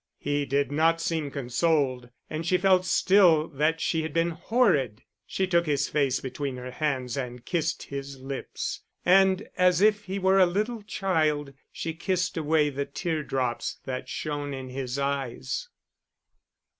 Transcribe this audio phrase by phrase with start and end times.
[0.17, 5.03] He did not seem consoled, and she felt still that she had been horrid.
[5.27, 8.81] She took his face between her hands and kissed his lips.
[9.05, 14.09] And, as if he were a little child, she kissed away the tear drops that
[14.09, 15.69] shone in his eyes.